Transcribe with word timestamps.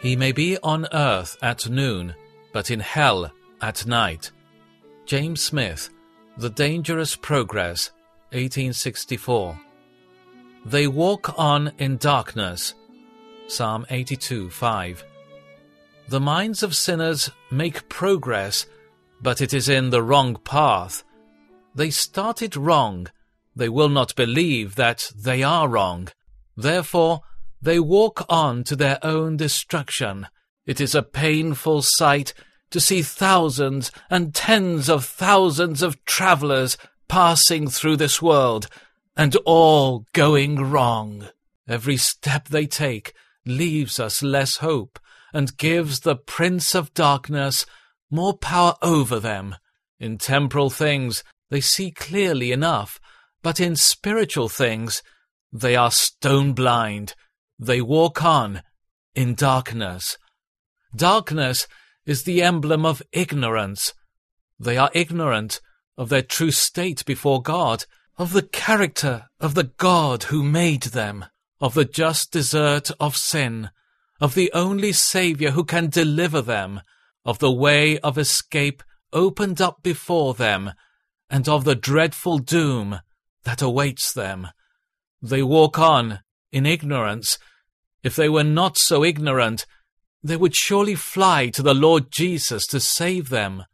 He 0.00 0.16
may 0.16 0.32
be 0.32 0.56
on 0.62 0.86
earth 0.92 1.36
at 1.42 1.68
noon, 1.68 2.14
but 2.52 2.70
in 2.70 2.80
hell 2.80 3.30
at 3.60 3.86
night. 3.86 4.30
James 5.04 5.42
Smith, 5.42 5.90
The 6.38 6.50
Dangerous 6.50 7.16
Progress, 7.16 7.90
1864. 8.32 9.60
They 10.64 10.86
walk 10.86 11.38
on 11.38 11.72
in 11.78 11.98
darkness. 11.98 12.74
Psalm 13.46 13.84
82 13.90 14.50
5. 14.50 15.04
The 16.08 16.20
minds 16.20 16.62
of 16.62 16.74
sinners 16.74 17.30
make 17.50 17.88
progress, 17.88 18.66
but 19.20 19.40
it 19.40 19.52
is 19.52 19.68
in 19.68 19.90
the 19.90 20.02
wrong 20.02 20.36
path. 20.36 21.04
They 21.74 21.90
started 21.90 22.56
wrong. 22.56 23.08
They 23.54 23.68
will 23.68 23.88
not 23.88 24.16
believe 24.16 24.76
that 24.76 25.12
they 25.16 25.42
are 25.42 25.68
wrong. 25.68 26.08
Therefore, 26.56 27.20
they 27.60 27.78
walk 27.78 28.24
on 28.28 28.64
to 28.64 28.76
their 28.76 28.98
own 29.02 29.36
destruction. 29.36 30.26
It 30.66 30.80
is 30.80 30.94
a 30.94 31.02
painful 31.02 31.82
sight 31.82 32.32
to 32.70 32.80
see 32.80 33.02
thousands 33.02 33.90
and 34.08 34.34
tens 34.34 34.88
of 34.88 35.04
thousands 35.04 35.82
of 35.82 36.04
travellers 36.04 36.78
passing 37.08 37.68
through 37.68 37.96
this 37.96 38.22
world, 38.22 38.68
and 39.16 39.34
all 39.44 40.06
going 40.12 40.70
wrong. 40.70 41.28
Every 41.68 41.96
step 41.96 42.48
they 42.48 42.66
take 42.66 43.12
leaves 43.44 43.98
us 43.98 44.22
less 44.22 44.58
hope, 44.58 44.98
and 45.32 45.56
gives 45.56 46.00
the 46.00 46.16
Prince 46.16 46.74
of 46.74 46.94
Darkness 46.94 47.66
more 48.10 48.36
power 48.36 48.74
over 48.80 49.18
them. 49.18 49.56
In 49.98 50.18
temporal 50.18 50.70
things 50.70 51.24
they 51.50 51.60
see 51.60 51.90
clearly 51.90 52.52
enough, 52.52 53.00
but 53.42 53.60
in 53.60 53.76
spiritual 53.76 54.48
things 54.48 55.02
they 55.52 55.74
are 55.74 55.90
stone 55.90 56.52
blind. 56.52 57.14
They 57.62 57.82
walk 57.82 58.24
on 58.24 58.62
in 59.14 59.34
darkness. 59.34 60.16
Darkness 60.96 61.68
is 62.06 62.22
the 62.22 62.42
emblem 62.42 62.86
of 62.86 63.02
ignorance. 63.12 63.92
They 64.58 64.78
are 64.78 64.90
ignorant 64.94 65.60
of 65.98 66.08
their 66.08 66.22
true 66.22 66.52
state 66.52 67.04
before 67.04 67.42
God, 67.42 67.84
of 68.16 68.32
the 68.32 68.42
character 68.42 69.26
of 69.38 69.54
the 69.54 69.70
God 69.76 70.24
who 70.24 70.42
made 70.42 70.84
them, 70.84 71.26
of 71.60 71.74
the 71.74 71.84
just 71.84 72.32
desert 72.32 72.90
of 72.98 73.14
sin, 73.14 73.68
of 74.22 74.34
the 74.34 74.50
only 74.54 74.92
Saviour 74.92 75.50
who 75.50 75.64
can 75.64 75.90
deliver 75.90 76.40
them, 76.40 76.80
of 77.26 77.40
the 77.40 77.52
way 77.52 77.98
of 77.98 78.16
escape 78.16 78.82
opened 79.12 79.60
up 79.60 79.82
before 79.82 80.32
them, 80.32 80.72
and 81.28 81.46
of 81.46 81.64
the 81.64 81.74
dreadful 81.74 82.38
doom 82.38 83.00
that 83.44 83.60
awaits 83.60 84.14
them. 84.14 84.48
They 85.20 85.42
walk 85.42 85.78
on 85.78 86.20
in 86.52 86.66
ignorance. 86.66 87.38
If 88.02 88.16
they 88.16 88.28
were 88.28 88.44
not 88.44 88.78
so 88.78 89.04
ignorant, 89.04 89.66
they 90.22 90.36
would 90.36 90.54
surely 90.54 90.94
fly 90.94 91.48
to 91.50 91.62
the 91.62 91.74
Lord 91.74 92.10
Jesus 92.10 92.66
to 92.68 92.80
save 92.80 93.28
them. 93.28 93.64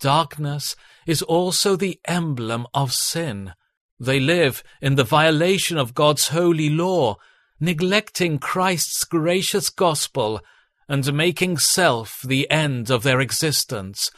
Darkness 0.00 0.76
is 1.06 1.22
also 1.22 1.76
the 1.76 2.00
emblem 2.06 2.66
of 2.74 2.92
sin. 2.92 3.52
They 3.98 4.20
live 4.20 4.62
in 4.80 4.94
the 4.94 5.04
violation 5.04 5.76
of 5.76 5.94
God's 5.94 6.28
holy 6.28 6.70
law, 6.70 7.16
neglecting 7.58 8.38
Christ's 8.38 9.04
gracious 9.04 9.70
gospel 9.70 10.40
and 10.88 11.12
making 11.12 11.58
self 11.58 12.22
the 12.22 12.48
end 12.50 12.90
of 12.90 13.02
their 13.02 13.20
existence. 13.20 14.10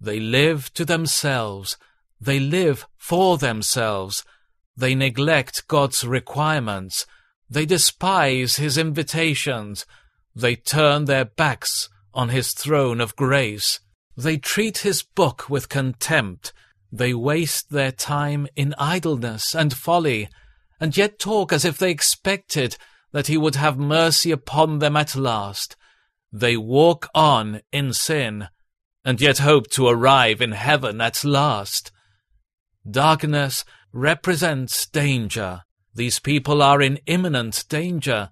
They 0.00 0.20
live 0.20 0.72
to 0.74 0.84
themselves. 0.84 1.76
They 2.20 2.38
live 2.38 2.86
for 2.96 3.38
themselves. 3.38 4.24
They 4.78 4.94
neglect 4.94 5.66
God's 5.66 6.04
requirements. 6.04 7.04
They 7.50 7.66
despise 7.66 8.56
His 8.56 8.78
invitations. 8.78 9.84
They 10.36 10.54
turn 10.54 11.06
their 11.06 11.24
backs 11.24 11.88
on 12.14 12.28
His 12.28 12.52
throne 12.52 13.00
of 13.00 13.16
grace. 13.16 13.80
They 14.16 14.36
treat 14.36 14.78
His 14.78 15.02
book 15.02 15.50
with 15.50 15.68
contempt. 15.68 16.52
They 16.92 17.12
waste 17.12 17.70
their 17.70 17.90
time 17.90 18.46
in 18.54 18.72
idleness 18.78 19.52
and 19.52 19.74
folly, 19.74 20.28
and 20.78 20.96
yet 20.96 21.18
talk 21.18 21.52
as 21.52 21.64
if 21.64 21.76
they 21.76 21.90
expected 21.90 22.76
that 23.10 23.26
He 23.26 23.36
would 23.36 23.56
have 23.56 23.78
mercy 23.78 24.30
upon 24.30 24.78
them 24.78 24.96
at 24.96 25.16
last. 25.16 25.74
They 26.32 26.56
walk 26.56 27.08
on 27.16 27.62
in 27.72 27.92
sin, 27.92 28.46
and 29.04 29.20
yet 29.20 29.38
hope 29.38 29.70
to 29.70 29.88
arrive 29.88 30.40
in 30.40 30.52
heaven 30.52 31.00
at 31.00 31.24
last. 31.24 31.90
Darkness 32.90 33.64
represents 33.92 34.86
danger. 34.86 35.62
These 35.94 36.20
people 36.20 36.62
are 36.62 36.80
in 36.80 37.00
imminent 37.06 37.64
danger. 37.68 38.30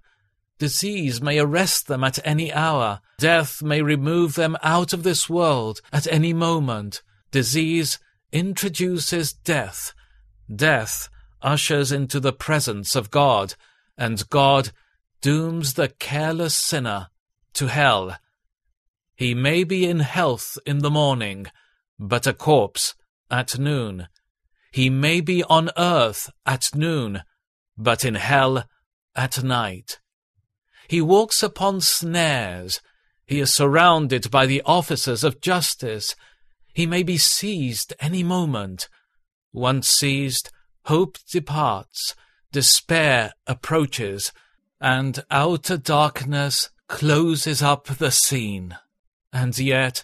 Disease 0.57 1.21
may 1.21 1.37
arrest 1.37 1.87
them 1.87 2.03
at 2.03 2.19
any 2.25 2.51
hour. 2.51 3.01
Death 3.19 3.61
may 3.61 3.81
remove 3.81 4.35
them 4.35 4.57
out 4.63 4.93
of 4.93 5.03
this 5.03 5.29
world 5.29 5.81
at 5.91 6.07
any 6.11 6.33
moment. 6.33 7.03
Disease 7.31 7.99
introduces 8.31 9.33
death. 9.33 9.93
Death 10.53 11.09
ushers 11.41 11.91
into 11.91 12.19
the 12.19 12.33
presence 12.33 12.95
of 12.95 13.11
God, 13.11 13.53
and 13.97 14.27
God 14.29 14.71
dooms 15.21 15.73
the 15.73 15.89
careless 15.89 16.55
sinner 16.55 17.09
to 17.53 17.67
hell. 17.67 18.17
He 19.15 19.33
may 19.35 19.63
be 19.63 19.85
in 19.85 19.99
health 19.99 20.57
in 20.65 20.79
the 20.79 20.91
morning, 20.91 21.47
but 21.99 22.25
a 22.25 22.33
corpse 22.33 22.95
at 23.29 23.59
noon. 23.59 24.07
He 24.71 24.89
may 24.89 25.21
be 25.21 25.43
on 25.43 25.69
earth 25.77 26.29
at 26.45 26.75
noon, 26.75 27.23
but 27.77 28.03
in 28.05 28.15
hell 28.15 28.65
at 29.15 29.43
night. 29.43 29.99
He 30.87 31.01
walks 31.01 31.43
upon 31.43 31.81
snares. 31.81 32.81
He 33.25 33.39
is 33.39 33.53
surrounded 33.53 34.31
by 34.31 34.45
the 34.45 34.61
officers 34.65 35.23
of 35.23 35.41
justice. 35.41 36.15
He 36.73 36.85
may 36.85 37.03
be 37.03 37.17
seized 37.17 37.93
any 37.99 38.23
moment. 38.23 38.87
Once 39.51 39.89
seized, 39.89 40.51
hope 40.85 41.17
departs, 41.29 42.15
despair 42.51 43.33
approaches, 43.45 44.31
and 44.79 45.23
outer 45.29 45.77
darkness 45.77 46.69
closes 46.87 47.61
up 47.61 47.85
the 47.85 48.11
scene. 48.11 48.77
And 49.33 49.57
yet 49.57 50.03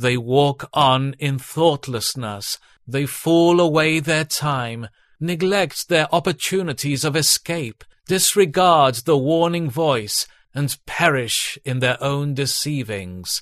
they 0.00 0.16
walk 0.16 0.68
on 0.72 1.14
in 1.18 1.38
thoughtlessness, 1.38 2.58
they 2.86 3.06
fool 3.06 3.60
away 3.60 4.00
their 4.00 4.24
time, 4.24 4.88
neglect 5.20 5.88
their 5.88 6.12
opportunities 6.14 7.04
of 7.04 7.14
escape, 7.14 7.84
disregard 8.06 8.94
the 9.06 9.16
warning 9.16 9.70
voice, 9.70 10.26
and 10.54 10.76
perish 10.86 11.58
in 11.64 11.78
their 11.78 12.02
own 12.02 12.34
deceivings. 12.34 13.40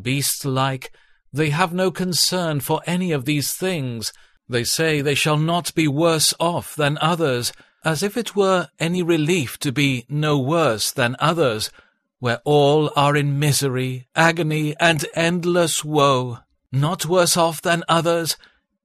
Beast 0.00 0.44
like, 0.44 0.92
they 1.32 1.50
have 1.50 1.72
no 1.72 1.90
concern 1.90 2.60
for 2.60 2.82
any 2.86 3.12
of 3.12 3.24
these 3.24 3.52
things. 3.52 4.12
They 4.48 4.64
say 4.64 5.00
they 5.00 5.14
shall 5.14 5.38
not 5.38 5.74
be 5.74 5.86
worse 5.86 6.34
off 6.40 6.74
than 6.74 6.98
others, 7.00 7.52
as 7.84 8.02
if 8.02 8.16
it 8.16 8.36
were 8.36 8.68
any 8.78 9.02
relief 9.02 9.58
to 9.58 9.72
be 9.72 10.04
no 10.08 10.38
worse 10.38 10.90
than 10.90 11.16
others, 11.18 11.70
where 12.22 12.40
all 12.44 12.88
are 12.94 13.16
in 13.16 13.36
misery, 13.36 14.06
agony, 14.14 14.76
and 14.78 15.04
endless 15.14 15.84
woe. 15.84 16.38
Not 16.70 17.04
worse 17.04 17.36
off 17.36 17.60
than 17.60 17.82
others, 17.88 18.36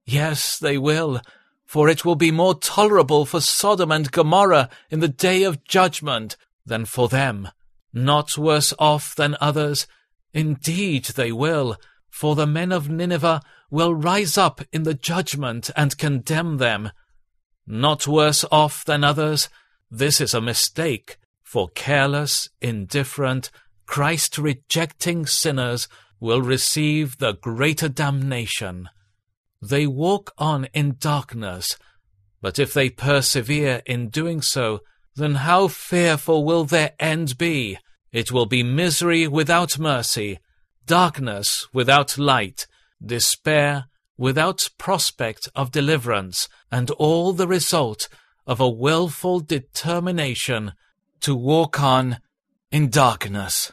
Yes, 0.08 0.58
they 0.58 0.78
will, 0.78 1.20
for 1.66 1.86
it 1.86 2.02
will 2.02 2.14
be 2.14 2.30
more 2.30 2.54
tolerable 2.54 3.26
for 3.26 3.42
Sodom 3.42 3.92
and 3.92 4.10
Gomorrah 4.10 4.70
in 4.88 5.00
the 5.00 5.08
day 5.08 5.42
of 5.42 5.64
judgment 5.64 6.34
than 6.64 6.86
for 6.86 7.10
them. 7.10 7.50
Not 7.92 8.38
worse 8.38 8.72
off 8.78 9.14
than 9.14 9.36
others, 9.38 9.86
indeed 10.32 11.04
they 11.04 11.30
will, 11.30 11.76
for 12.08 12.34
the 12.34 12.46
men 12.46 12.72
of 12.72 12.88
Nineveh 12.88 13.42
will 13.70 13.94
rise 13.94 14.38
up 14.38 14.62
in 14.72 14.84
the 14.84 14.94
judgment 14.94 15.68
and 15.76 15.98
condemn 15.98 16.56
them. 16.56 16.90
Not 17.66 18.08
worse 18.08 18.46
off 18.50 18.86
than 18.86 19.04
others, 19.04 19.50
this 19.90 20.22
is 20.22 20.32
a 20.32 20.40
mistake, 20.40 21.18
for 21.48 21.70
careless, 21.70 22.50
indifferent, 22.60 23.50
Christ 23.86 24.36
rejecting 24.36 25.24
sinners 25.24 25.88
will 26.20 26.42
receive 26.42 27.16
the 27.16 27.32
greater 27.32 27.88
damnation. 27.88 28.90
They 29.62 29.86
walk 29.86 30.34
on 30.36 30.66
in 30.74 30.96
darkness, 30.98 31.78
but 32.42 32.58
if 32.58 32.74
they 32.74 32.90
persevere 32.90 33.80
in 33.86 34.10
doing 34.10 34.42
so, 34.42 34.80
then 35.16 35.36
how 35.36 35.68
fearful 35.68 36.44
will 36.44 36.64
their 36.64 36.92
end 37.00 37.38
be? 37.38 37.78
It 38.12 38.30
will 38.30 38.46
be 38.46 38.62
misery 38.62 39.26
without 39.26 39.78
mercy, 39.78 40.40
darkness 40.84 41.66
without 41.72 42.18
light, 42.18 42.66
despair 43.02 43.86
without 44.18 44.68
prospect 44.76 45.48
of 45.54 45.72
deliverance, 45.72 46.46
and 46.70 46.90
all 46.90 47.32
the 47.32 47.48
result 47.48 48.10
of 48.46 48.60
a 48.60 48.68
wilful 48.68 49.40
determination 49.40 50.72
to 51.20 51.34
walk 51.34 51.80
on 51.80 52.18
in 52.70 52.90
darkness. 52.90 53.72